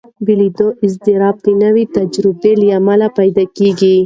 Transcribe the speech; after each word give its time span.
بېلېدو 0.25 0.67
اضطراب 0.85 1.35
د 1.45 1.47
نوې 1.63 1.83
تجربې 1.95 2.53
له 2.59 2.67
امله 2.79 3.07
پیدا 3.17 3.43
کېږي. 3.57 3.95